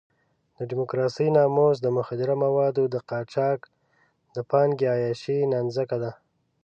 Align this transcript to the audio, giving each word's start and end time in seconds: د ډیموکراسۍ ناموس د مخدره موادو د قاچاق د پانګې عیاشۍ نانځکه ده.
د 0.57 0.59
ډیموکراسۍ 0.69 1.27
ناموس 1.37 1.77
د 1.81 1.87
مخدره 1.97 2.33
موادو 2.43 2.83
د 2.89 2.95
قاچاق 3.09 3.59
د 4.35 4.37
پانګې 4.49 4.87
عیاشۍ 4.95 5.39
نانځکه 5.53 5.97
ده. 6.03 6.11